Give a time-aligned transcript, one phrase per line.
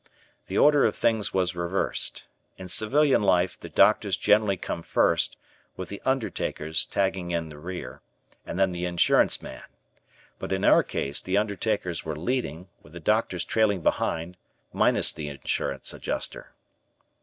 [0.47, 2.25] The order of things was reversed.
[2.57, 5.37] In civilian life the doctors generally come first,
[5.77, 8.01] with the undertakers tagging in the rear
[8.43, 9.61] and then the insurance man,
[10.39, 14.37] but in our case, the undertakers were leading, with the doctors trailing behind,
[14.73, 16.55] minus the insurance adjuster.